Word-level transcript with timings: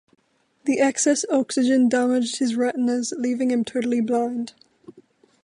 The 0.63 0.79
excess 0.79 1.25
oxygen 1.29 1.87
damaged 1.87 2.37
his 2.39 2.55
retinas, 2.55 3.13
leaving 3.19 3.51
him 3.51 3.63
totally 3.63 4.01
blind. 4.01 4.53